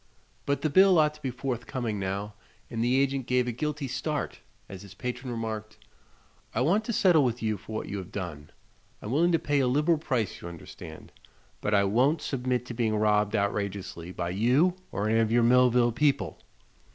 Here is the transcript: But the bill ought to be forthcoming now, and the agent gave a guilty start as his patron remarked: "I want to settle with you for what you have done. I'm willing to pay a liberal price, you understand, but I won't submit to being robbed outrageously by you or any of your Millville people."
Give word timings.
But 0.47 0.63
the 0.63 0.69
bill 0.71 0.97
ought 0.97 1.13
to 1.13 1.21
be 1.21 1.29
forthcoming 1.29 1.99
now, 1.99 2.33
and 2.71 2.83
the 2.83 2.99
agent 2.99 3.27
gave 3.27 3.47
a 3.47 3.51
guilty 3.51 3.87
start 3.87 4.39
as 4.67 4.81
his 4.81 4.95
patron 4.95 5.29
remarked: 5.29 5.77
"I 6.55 6.61
want 6.61 6.85
to 6.85 6.91
settle 6.91 7.23
with 7.23 7.43
you 7.43 7.55
for 7.55 7.73
what 7.75 7.87
you 7.87 7.99
have 7.99 8.11
done. 8.11 8.49
I'm 8.99 9.11
willing 9.11 9.31
to 9.31 9.37
pay 9.37 9.59
a 9.59 9.67
liberal 9.67 9.99
price, 9.99 10.41
you 10.41 10.47
understand, 10.47 11.11
but 11.61 11.75
I 11.75 11.83
won't 11.83 12.23
submit 12.23 12.65
to 12.65 12.73
being 12.73 12.95
robbed 12.95 13.35
outrageously 13.35 14.11
by 14.13 14.31
you 14.31 14.75
or 14.91 15.07
any 15.07 15.19
of 15.19 15.31
your 15.31 15.43
Millville 15.43 15.91
people." 15.91 16.39